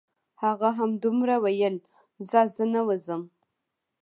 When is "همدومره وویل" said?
0.79-1.75